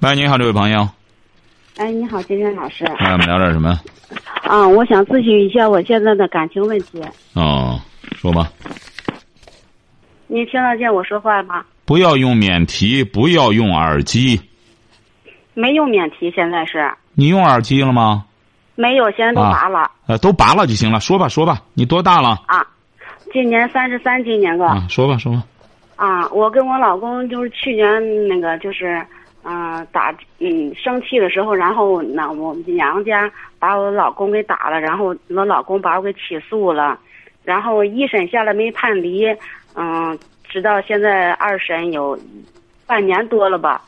[0.00, 0.86] 喂，你好，这位朋友，
[1.78, 2.84] 哎，你好，金山老师。
[3.00, 3.80] 那我们聊点什么？
[4.42, 7.02] 啊，我想咨询一下我现在的感情问题。
[7.32, 7.80] 哦，
[8.14, 8.52] 说吧。
[10.26, 11.64] 你听得见我说话吗？
[11.86, 14.38] 不要用免提，不要用耳机。
[15.54, 16.92] 没用免提，现在是。
[17.14, 18.26] 你用耳机了吗？
[18.74, 21.00] 没有，现在都啊拔了呃，都拔了就行了。
[21.00, 22.42] 说吧，说吧，你多大了？
[22.48, 22.66] 啊。
[23.32, 25.42] 今年三十三，今年个啊，说吧，说吧。
[25.96, 29.00] 啊，我跟我老公就是去年那个就是，
[29.42, 36.98] 嗯、打嗯生气的时候，然后那我们娘家把我老公给打了，然后我老公把我给起诉了，
[37.44, 39.24] 然后一审下来没判离，
[39.74, 42.18] 嗯，直到现在二审有
[42.86, 43.80] 半年多了吧，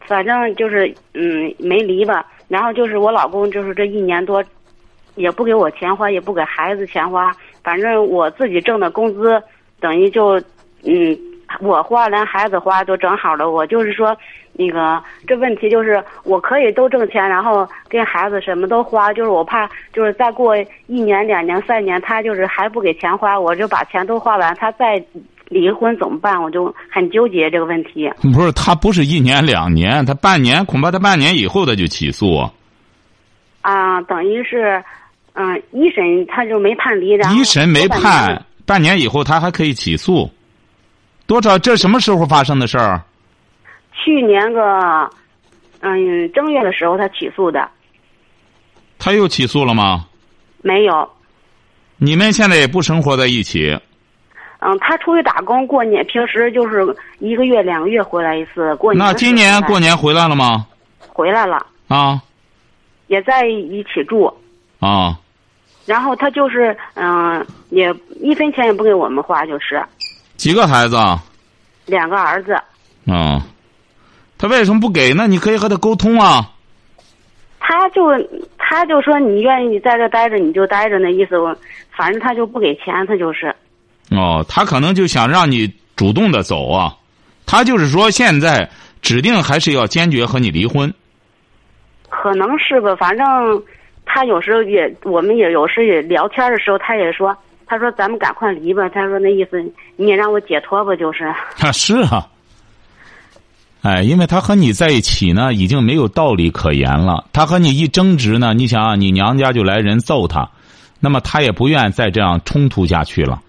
[0.00, 4.42] 反正就是嗯没离吧，然后就是我老公就是这一年多，
[5.14, 7.30] 也不给我钱花，也不给孩子钱花，
[7.66, 9.42] 反正我自己挣的工资
[9.80, 10.40] 等于就。
[10.88, 11.18] 嗯，
[11.60, 13.50] 我花连孩子花都正好了。
[13.50, 14.16] 我就是说，
[14.52, 20.54] 那个这问题就是我可以都挣钱，然后跟孩子什么都花，就是我怕就是再过
[20.86, 25.02] 一年、两年、三年，他就是还不给钱花，我就把钱都花完，他再
[25.48, 26.40] 离婚怎么办？
[26.40, 28.08] 我就很纠结这个问题。
[28.32, 32.48] 不是，他不是一年两年，他半年，恐怕他半年以后他就起诉。
[33.62, 34.80] 啊，等于是，
[35.38, 40.30] 嗯，一审他就没判离，然后一审没判，半年以后他还可以起诉。
[41.26, 41.58] 多少？
[41.58, 43.02] 这什么时候发生的事儿？
[43.92, 45.10] 去年个，
[45.80, 47.68] 嗯，正月的时候他起诉的，
[48.98, 50.06] 他又起诉了吗？
[50.62, 51.06] 没有。
[51.98, 53.78] 你们现在也不生活在一起，
[54.60, 56.82] 嗯，他出去打工，过年平时就是
[57.18, 58.74] 一个月、两个月回来一次。
[58.76, 60.66] 过年那今年过年回来了吗？
[61.08, 62.22] 回来了，啊
[63.08, 64.32] 也在一起住。
[64.78, 65.18] 啊，
[65.86, 69.82] 然后他就是嗯、也一分钱也不给我们花，就是
[70.36, 71.22] 几个孩子啊？
[71.86, 72.52] 两个儿子。
[73.10, 73.40] 啊，
[74.36, 75.26] 他为什么不给呢？
[75.26, 76.50] 你可以和他沟通啊。
[77.58, 78.02] 他就
[78.58, 81.56] 他就说你愿意在这待着你就待着，那意思我
[81.96, 83.54] 反正他就不给钱，他就是
[84.10, 86.94] 哦，他可能就想让你主动的走啊，
[87.44, 88.68] 他就是说现在
[89.02, 90.92] 指定还是要坚决和你离婚。
[92.08, 93.26] 可能是吧，反正
[94.16, 99.62] 他有时候也我们也有时也聊天的时候，他也说他说咱们赶快离吧，他说那意思
[99.96, 101.24] 你也让我解脱吧，就是。
[101.60, 102.26] 啊，是啊。
[103.82, 107.26] 哎，因为他和你在一起呢，已经没有道理可言了。
[107.34, 110.48] 他和你一争执呢，你想啊，你娘家就来人揍他，
[110.98, 113.42] 那么他也不愿再这样冲突下去了。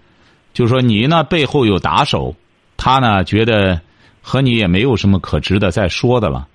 [0.52, 2.34] 就说你呢背后有打手，
[2.76, 3.80] 他呢觉得
[4.20, 6.46] 和你也没有什么可值得再说的了。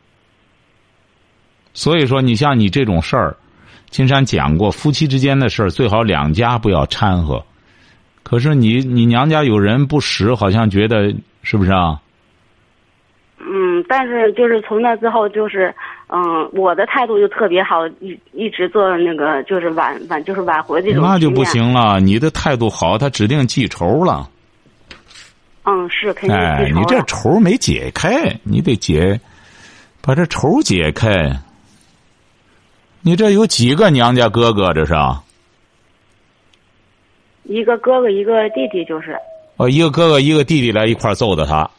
[1.74, 3.36] 所以说，你像你这种事儿，
[3.94, 7.44] 金山讲过，夫妻之间的事儿最好两家不要掺和。
[8.24, 12.02] 可是你你娘家有人不识，好像觉得是不是啊？
[13.38, 15.72] 嗯，但是就是从那之后，就是
[16.08, 21.44] 嗯，我的态度就特别好，一一直做那个就是挽挽就是挽回这种那就不。
[21.44, 24.28] 行了，你的态度好，他指定记仇了。
[25.66, 29.20] 嗯，是肯定哎，记仇你这仇没解开，你得解，
[30.02, 31.32] 把这仇解开。
[33.06, 34.74] 你这有几个娘家哥哥？
[34.74, 35.22] 这是啊？
[37.44, 39.18] 一个哥哥一个弟弟，就是
[39.58, 41.70] 哦，一个哥哥一个弟弟来一块揍的他。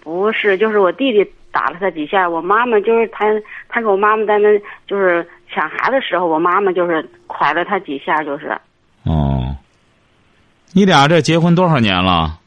[0.00, 3.26] 不是就是我弟弟打了他几下，我妈妈就是他
[3.68, 4.48] 他跟我妈妈在那
[4.86, 8.56] 就是抢孩子的时候，我妈妈就是蒯了他几下，就是
[9.02, 9.56] 哦，
[10.72, 12.38] 你俩这结婚多少年了？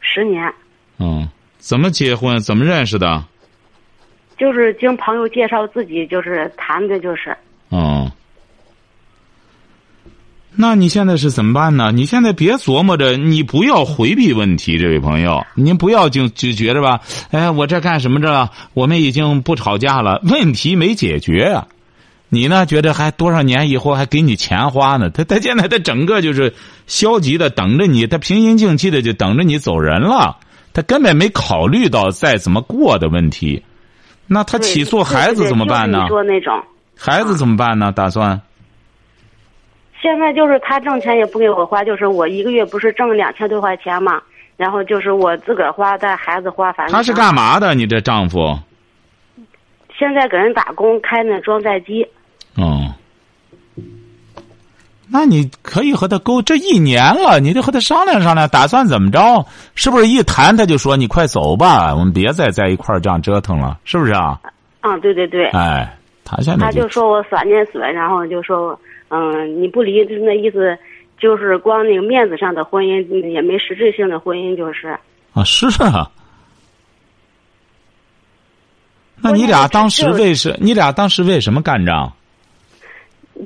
[0.00, 0.54] 十年，
[0.98, 2.38] 嗯，怎么结婚？
[2.38, 3.24] 怎么认识的？
[4.42, 7.36] 就是经朋友介绍自己就是谈的，就是
[7.68, 8.10] 哦，
[10.56, 11.92] 那你现在是怎么办呢？
[11.92, 18.50] 你现在别琢磨着，你不要回避问题，这位朋友，您不要就就觉着吧，哎，我这干什么着？
[18.74, 21.68] 我们已经不吵架了，问题没解决呀、
[22.28, 25.08] 你呢，觉得还多少年以后还给你钱花呢？
[25.08, 26.52] 他他现在他整个就是
[26.88, 30.38] 消极的等着你，他平心静气的就等着你走人了，
[30.72, 33.62] 他根本没考虑到再怎么过的问题。
[34.26, 36.08] 那他起诉孩子怎么办呢你？
[36.08, 36.62] 说那种。
[36.96, 37.92] 孩子怎么办呢？
[37.92, 38.40] 打算？
[40.00, 44.20] 现在就是他挣钱也不给我花，就是我一个月不是挣两千多块钱嘛，
[44.56, 47.74] 然后就是我自个儿花，带孩子花，反正他是干嘛的？
[47.74, 48.58] 你这丈夫？
[49.96, 52.04] 现在给人打工开那装载机，
[52.56, 52.92] 哦，
[55.12, 59.44] 那你可以和他沟，这一年了，你得和他商量商量，打算怎么着？
[59.74, 64.40] 是不是一谈他就说你快走吧，我们别再在一块儿这样折腾了，是不是啊？
[64.80, 65.94] 啊，对对对，哎，
[66.24, 70.76] 他现在他就说我耍念损，然后就说，嗯，你不离，就那意思，
[71.18, 74.98] 就是光那个面子上的婚姻，也没实质性的婚姻，就是。
[75.34, 76.10] 啊，是啊。
[79.16, 80.56] 那你俩当时为什？
[80.58, 82.10] 你俩当时为什么干仗？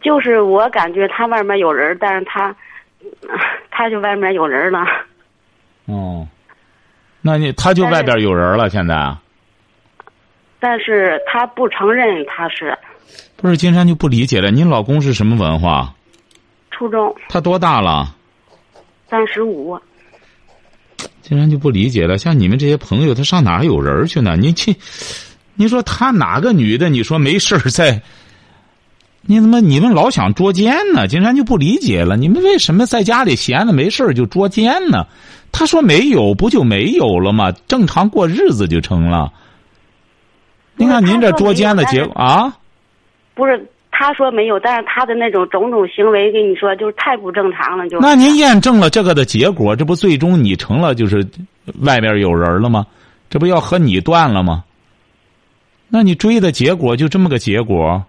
[0.03, 2.55] 就是我感觉他外面有人，但是他，
[3.71, 4.81] 他就外面有人了。
[5.87, 6.27] 哦，
[7.21, 9.23] 那你他就外边有人了，现在啊？
[10.59, 12.77] 但是他不承认他是，
[13.37, 15.95] 不是金山就不理解了，您老公是什么文化？
[16.71, 18.15] 初中他多大了？
[19.09, 19.79] 三十五。
[21.21, 24.37] 金山就不理解了，像你们这些朋友，他上哪儿有人去呢？
[24.37, 24.75] 你去，
[25.55, 26.89] 你说他哪个女的？
[26.89, 28.01] 你说没事儿在？
[29.27, 31.07] 你怎么你们老想捉奸呢？
[31.09, 35.07] 金山就不理解了，你们为什么在家里闲着没事儿就捉奸呢？
[35.53, 37.53] 他说没有，不就没有了吗？
[37.67, 39.33] 正常过日子就成了。
[40.77, 42.57] 您看您这捉奸的结果啊？
[43.35, 51.27] 不是他说没有，但是他的那种种种行为，跟你说就是太不正常了，就那您验证了这个的结果，这不最终你成了就是
[51.81, 52.87] 外面有人了吗？
[53.29, 54.63] 这不要和你断了吗？
[55.89, 58.05] 那你追的结果就这么个结果。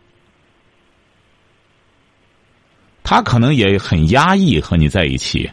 [3.10, 5.50] 他可能也很压抑和你在一起。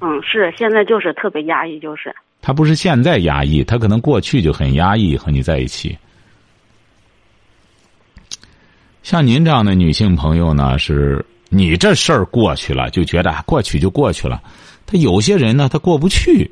[0.00, 5.98] 嗯，是现在就是特别压抑，就是他不是现在压抑，他可能过去就很压抑和你在一起。
[9.02, 14.40] 像您这样的女性朋友呢，是你这事儿过去了，就觉得过去就过去了。
[14.86, 16.48] 他有些人呢，他过不去。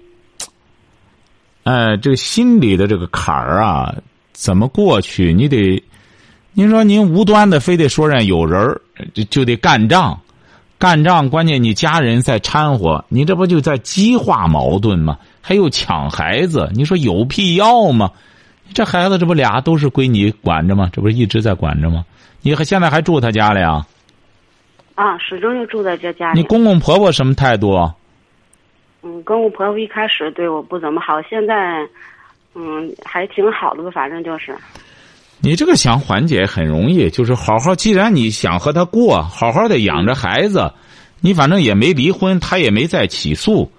[1.62, 3.94] 哎，这个心里的这个坎儿啊，
[4.32, 5.32] 怎么过去？
[5.32, 5.80] 你得，
[6.54, 8.80] 您说您无端的非得说让有人儿
[9.14, 10.20] 就就得干仗，
[10.78, 15.18] 干仗，关键你家人在掺和，你这不就在激化矛盾吗？
[15.40, 18.10] 还有抢孩子，你说有必要吗？
[18.72, 20.90] 这孩子这不俩都是归你管着吗？
[20.92, 22.04] 这不是一直在管着吗？
[22.42, 23.86] 你还现在还住他家里啊？
[24.94, 26.40] 啊，始终就住在这家里。
[26.40, 27.72] 你公公婆婆什么态度？
[29.02, 31.86] 嗯，公公婆婆一开始对我不怎么好，现在，
[32.54, 34.54] 嗯，还挺好的吧，反正就是。
[35.44, 37.74] 你这个想缓解很容易，就是好好。
[37.74, 40.72] 既然你想和他过，好好的养着孩子，
[41.20, 43.70] 你反正也没离婚，他也没再起诉，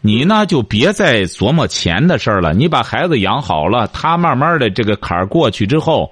[0.00, 2.54] 你呢就别再琢磨钱的事儿了。
[2.54, 6.10] 你把孩子养好了，他慢慢的这个坎儿过去之后，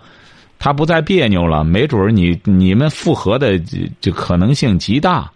[0.59, 3.59] 他不再别扭了，没准儿你你们复合的
[4.03, 5.31] 这可能性极大。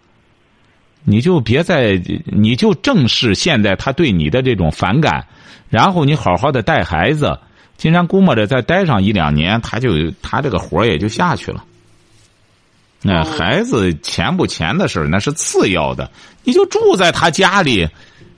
[1.03, 5.25] 你就别再，你就正视现在他对你的这种反感，
[5.67, 7.35] 然后你好好的带孩子。
[7.83, 11.65] 金山估摸着再待上一两年，他就他这个活也就下去了。
[13.01, 16.09] 那孩子钱不钱的事儿那是次要的，
[16.45, 17.89] 你就住在他家里，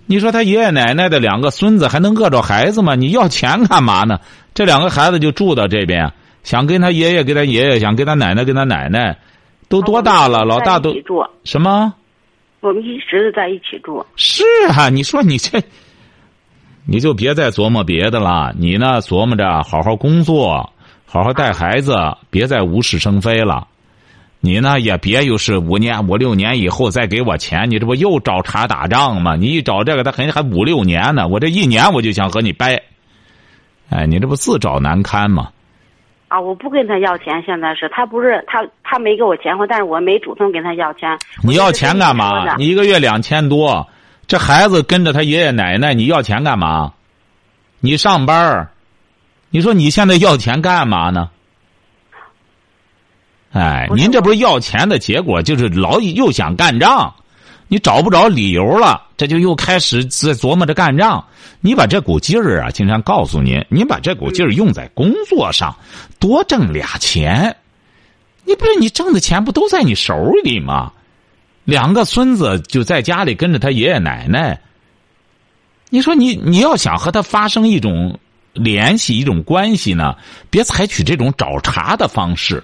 [0.07, 2.95] 你说他爷爷奶奶的两个孙子还能饿着孩子吗？
[2.95, 4.19] 你要钱干嘛呢？
[4.55, 9.15] 这两个孩子就住到这边，想跟他爷爷跟他爷爷，想跟他奶奶跟他奶奶，
[9.69, 10.43] 都多大了？
[10.43, 10.91] 老大都
[11.43, 11.93] 什么？
[12.61, 14.03] 我们一直在一起住。
[14.15, 14.43] 是
[14.75, 15.61] 啊，你说你这，
[16.85, 18.53] 你就别再琢磨别的了。
[18.57, 20.71] 你呢，琢磨着好好工作，
[21.05, 21.97] 好好带孩子，
[22.29, 23.67] 别再无事生非了。
[24.39, 29.35] 你呢，也别又是五年五六年以后再给我钱，你这不又找茬打仗吗？
[29.35, 31.27] 你一找这个，他还还五六年呢。
[31.27, 32.79] 我这一年我就想和你掰，
[33.89, 35.49] 哎，你这不自找难堪吗？
[36.27, 41.09] 啊，我不跟他要钱，现在是他不是他他没给我钱花，但是我没主动跟他要钱。
[41.43, 42.55] 你要钱干嘛？
[42.57, 43.87] 你一个月两千多，
[44.27, 46.93] 这孩子跟着他爷爷奶奶，你要钱干嘛？
[47.79, 48.69] 你上班
[49.51, 51.29] 你说你现在要钱干嘛呢？
[53.53, 57.13] 哎，您这不是要钱的结果，就是老又想干仗，
[57.67, 61.23] 你找不着理由了，这就又开始在琢磨着干仗。
[61.61, 65.75] 你把这股劲儿啊，经常告诉您，你把这股劲儿用在工作上，
[66.19, 67.55] 多挣俩钱。
[68.43, 70.91] 你不是你挣的钱不都在你手里吗？
[71.65, 74.61] 两个孙子就在家里跟着他爷爷奶奶。
[75.89, 78.19] 你说你你要想和他发生一种
[78.53, 80.15] 联系、一种关系呢，
[80.49, 82.63] 别采取这种找茬的方式。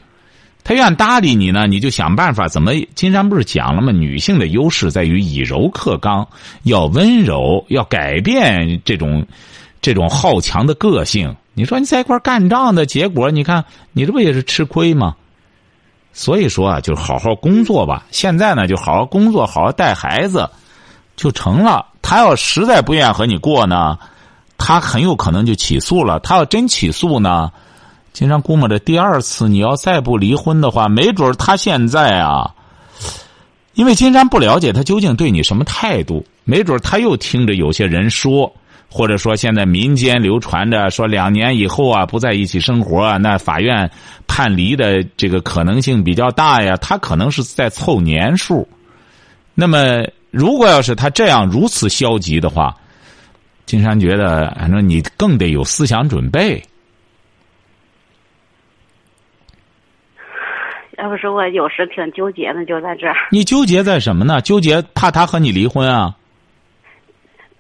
[0.64, 2.72] 他愿搭理你呢，你就想办法怎么？
[2.94, 3.92] 金山不是讲了吗？
[3.92, 6.28] 女性的优势在于以柔克刚，
[6.64, 9.26] 要温柔，要改变这种
[9.82, 11.36] 这种好强的个性。
[11.56, 15.16] 你说你在一块干仗的结果，你看你这不也是吃亏吗？
[16.14, 18.06] 所以说啊，就好好工作吧。
[18.12, 20.50] 现在呢，就好好工作，好好带孩子，
[21.16, 21.86] 就成了。
[22.02, 23.98] 他要实在不愿意和你过呢，
[24.58, 26.20] 他很有可能就起诉了。
[26.20, 27.52] 他要真起诉呢？
[28.12, 32.54] 金山估摸着第二次你要再不离婚的话，没准他现在啊，
[33.74, 38.54] 因为金山不了解他究竟对你什么态度，没准他又听着有些人说，
[38.94, 43.90] 或者说现在民间流传着说两年以后啊不在一起生活啊，那法院
[44.28, 46.76] 判离的这个可能性比较大呀。
[46.76, 48.68] 他可能是在凑年数。
[49.54, 52.76] 那么，如果要是他这样如此消极的话，
[53.66, 56.62] 金山觉得，反正你更得有思想准备。
[60.98, 63.16] 要不说我有时挺纠结的，就在这儿。
[63.32, 64.42] 你纠结在什么呢？
[64.42, 66.16] 纠结怕他和你离婚啊？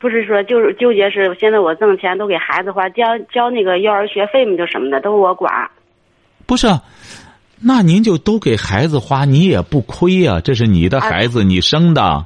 [0.01, 5.69] 不是说就是纠结是现在我挣钱都给孩子花，交交那个幼儿学费嘛，就什么的都我管。
[6.47, 6.67] 不是，
[7.61, 12.25] 那您就都给孩子花，你也不亏呀、这是你的孩子，你生的。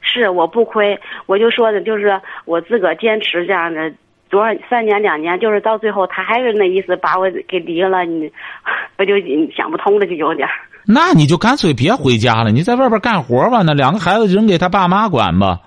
[0.00, 3.92] 是我不亏，我就说的就是我自个儿坚持这样的
[4.30, 8.30] 多少三年两年，就是到最后他还是那意思把我给离了，你
[8.96, 9.14] 我就
[9.56, 10.48] 想不通了，就有点。
[10.86, 13.62] 那你就干脆别回家了，你在外边干活吧。
[13.62, 15.58] 那两个孩子扔给他爸妈管吧，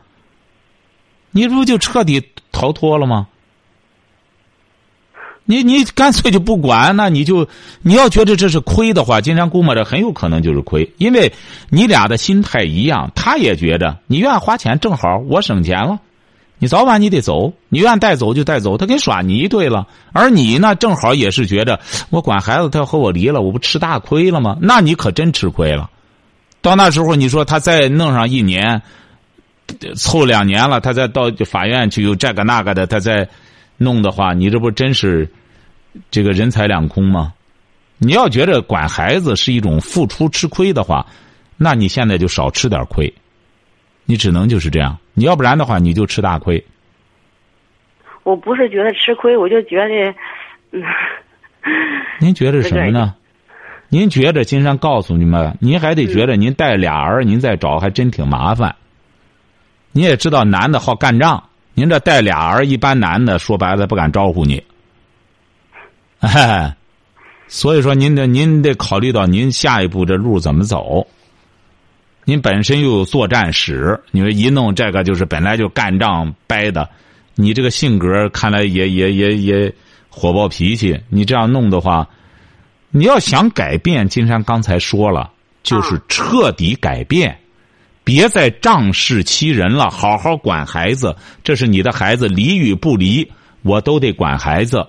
[1.37, 3.27] 你不就彻底逃脱了吗？
[5.45, 7.47] 你你干脆就不管，那你就
[7.83, 11.31] 你要觉得这是亏的话，金山估摸着很有可能就是亏，因为
[11.69, 15.99] 你俩的心态一样，他也觉着你愿意花钱，正好我省钱了，
[16.57, 21.79] 你早晚你得走，你愿意带走就带走，他给耍你一对了，而你呢，正好也是觉着
[22.09, 24.57] 我管孩子，他要和我离了，我不吃大亏了吗？
[24.59, 25.91] 那你可真吃亏了。
[26.61, 28.81] 到那时候，你说他再弄上一年，
[29.95, 33.27] 凑两年了，他再到法院去有这个那个的，他再
[33.77, 35.29] 弄的话，你这不真是
[36.09, 37.33] 这个人财两空吗？
[37.99, 41.05] 你要觉得管孩子是一种付出吃亏的话，
[41.57, 43.11] 那你现在就少吃点亏，
[44.05, 44.97] 你只能就是这样。
[45.13, 46.63] 你要不然的话，你就吃大亏。
[48.23, 50.13] 我不是觉得吃亏，我就觉得，
[50.71, 50.83] 嗯，
[52.21, 53.15] 您觉得什么呢？
[53.89, 58.75] 您觉得金山告诉你们，您还得觉得您带俩儿，您再找还真挺麻烦。
[59.97, 61.43] 你也知道男的好干仗，
[61.73, 64.61] 您这带俩儿，一般男的说白了不敢招呼你。
[66.19, 66.71] 哎，
[67.49, 71.07] 所以说您得您得考虑到您下一步这路怎么走。
[72.25, 76.87] 您本身又有作战史，你说一弄这个就是本来就干仗掰的，
[77.33, 79.73] 你这个性格看来也也也也
[80.11, 82.07] 火爆脾气，你这样弄的话。
[82.91, 85.31] 你要想改变，金山刚才说了，
[85.63, 87.35] 就是彻底改变，
[88.07, 91.13] 别再仗势欺人了，好好管孩子。
[91.43, 93.29] 这是你的孩子，离与不离，
[93.63, 94.87] 我都得管孩子。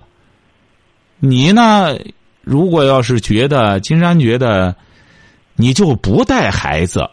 [1.19, 1.99] 你呢？
[2.43, 4.73] 如果要是觉得金山觉得，
[5.57, 7.11] 你就不带孩子，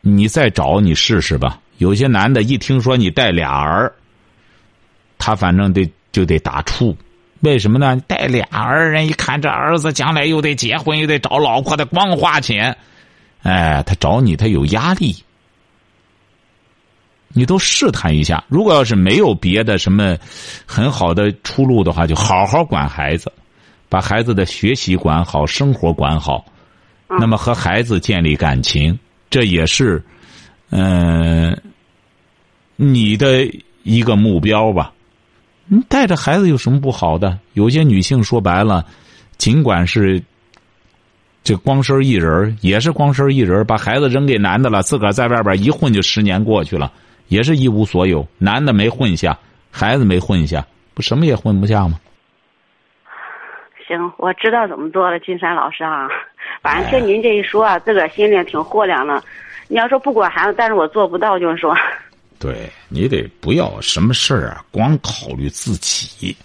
[0.00, 1.60] 你再找你试试吧。
[1.76, 3.92] 有些男的一听说你带俩儿，
[5.18, 6.96] 他反正得就得打怵。
[7.40, 8.00] 为什么呢？
[8.06, 12.74] 带俩儿，人一看这儿子将来又得结婚，又得找老婆，得光花钱，
[13.42, 15.14] 哎，他找你，他有压力。
[17.34, 20.16] 你都试探一下，如果要是没有别的什么
[20.64, 23.30] 很好的出路的话，就好好管孩子，
[23.88, 26.44] 把孩子的学习管好，生活管好，
[27.08, 30.02] 那么和孩子建立感情，这也是
[30.70, 31.60] 嗯
[32.76, 33.46] 你的
[33.82, 34.92] 一个目标吧。
[35.66, 37.38] 你带着孩子有什么不好的？
[37.54, 38.86] 有些女性说白了，
[39.38, 40.22] 尽管是
[41.42, 46.92] 这光身一人也是光身一人把孩子扔给男的了，自个儿在外边一混就十年过去了，
[47.28, 48.26] 也是一无所有。
[48.38, 49.38] 男的没混下，
[49.70, 50.64] 孩子没混下，
[50.94, 51.98] 不什么也混不下吗？
[53.86, 56.08] 行，我知道怎么做了，金山老师啊。
[56.62, 59.22] 反正听您这一说啊，自个儿心里挺豁亮的。
[59.68, 61.76] 你要说不管孩子，但是我做不到，就是说。
[62.38, 66.36] 对你得不要什么事儿啊，光考虑自己。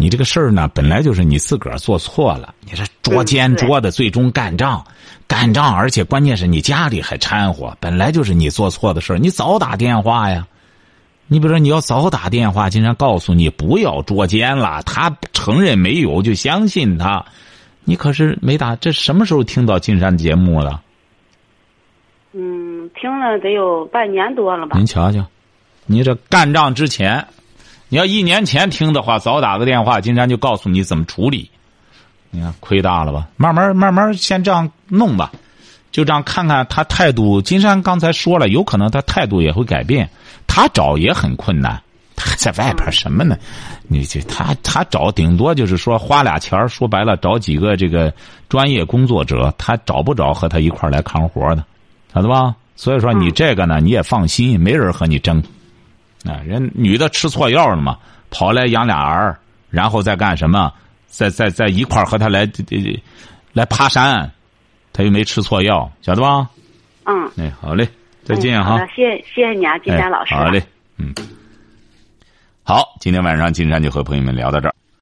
[0.00, 2.54] 你这个事儿呢，本来就是你自个儿做错了。
[2.60, 4.82] 你这捉奸捉的，最终干仗，
[5.26, 9.18] 干仗，而且关键是你家里还掺和，本来就是你做错的事儿。
[9.18, 10.46] 你早打电话呀！
[11.26, 14.80] 你比如说，你要早打电话，经常告诉你不要捉奸了。
[14.84, 17.22] 他承认没有，就相信他。
[17.84, 20.80] 你可是没打，这什么时候听到金山节目了？
[22.32, 24.78] 嗯，听了得有半年多了吧？
[24.78, 25.26] 您瞧瞧，
[25.86, 27.26] 你这干仗之前，
[27.88, 31.50] 你要一年前听的话，早打个电话，金山就告诉你怎么处理。
[32.30, 33.26] 你看亏大了吧？
[33.36, 35.32] 慢慢慢慢先这样弄吧，
[35.90, 37.40] 就这样看看他态度。
[37.40, 40.08] 金山刚才说了，有可能他态度也会改变。
[40.46, 41.80] 他找也很困难，
[42.16, 43.36] 他在外边什么呢？
[43.86, 48.12] 你这他他找顶多就是说花俩钱说白了找几个这个
[48.50, 51.64] 专业工作者，他找不着和他一块来扛活的。
[52.12, 52.54] 晓得吧？
[52.76, 55.42] 所以说你这个呢，你也放心，没人和你争。
[56.24, 57.98] 啊，人女的吃错药了嘛，
[58.30, 59.38] 跑来养俩儿，
[59.70, 60.72] 然后再干什么？
[61.06, 62.46] 再再再一块和他来
[63.52, 64.30] 来爬山，
[64.92, 66.48] 他又没吃错药，晓得吧？
[67.04, 67.30] 嗯。
[67.38, 67.88] 哎，好嘞，
[68.24, 68.78] 再见哈。
[68.94, 70.34] 谢谢谢谢你啊，金山老师。
[70.34, 70.62] 好嘞，
[70.98, 71.14] 嗯。
[72.62, 74.74] 好，今天晚上金山就和朋友们聊到这儿。